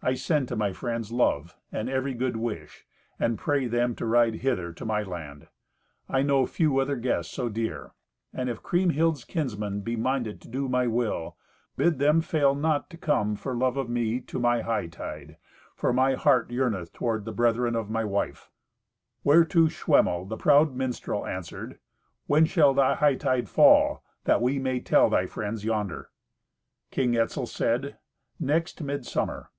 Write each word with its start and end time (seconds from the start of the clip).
I 0.00 0.14
send 0.14 0.46
to 0.46 0.54
my 0.56 0.72
friends 0.72 1.10
love 1.10 1.56
and 1.72 1.88
every 1.90 2.14
good 2.14 2.36
wish, 2.36 2.86
and 3.18 3.36
pray 3.36 3.66
them 3.66 3.96
to 3.96 4.06
ride 4.06 4.36
hither 4.36 4.72
to 4.74 4.84
my 4.86 5.02
land. 5.02 5.48
I 6.08 6.22
know 6.22 6.46
few 6.46 6.78
other 6.78 6.94
guests 6.94 7.34
so 7.34 7.48
dear. 7.48 7.90
And 8.32 8.48
if 8.48 8.62
Kriemhild's 8.62 9.24
kinsmen 9.24 9.80
be 9.80 9.96
minded 9.96 10.40
to 10.42 10.48
do 10.48 10.68
my 10.68 10.86
will, 10.86 11.36
bid 11.76 11.98
them 11.98 12.20
fail 12.20 12.54
not 12.54 12.88
to 12.90 12.96
come, 12.96 13.34
for 13.34 13.56
love 13.56 13.76
of 13.76 13.88
me, 13.90 14.20
to 14.20 14.38
my 14.38 14.62
hightide, 14.62 15.36
for 15.74 15.92
my 15.92 16.14
heart 16.14 16.52
yearneth 16.52 16.92
toward 16.92 17.24
the 17.24 17.32
brethren 17.32 17.74
of 17.74 17.90
my 17.90 18.04
wife." 18.04 18.52
Whereto 19.24 19.66
Schwemmel, 19.66 20.26
the 20.28 20.36
proud 20.36 20.76
minstrel, 20.76 21.26
answered, 21.26 21.80
"When 22.28 22.46
shall 22.46 22.72
thy 22.72 22.94
hightide 22.94 23.48
fall, 23.48 24.04
that 24.24 24.40
we 24.40 24.60
may 24.60 24.78
tell 24.78 25.10
thy 25.10 25.26
friends 25.26 25.64
yonder?" 25.64 26.10
King 26.92 27.16
Etzel 27.16 27.46
said, 27.46 27.98
"Next 28.38 28.80
midsummer." 28.80 29.50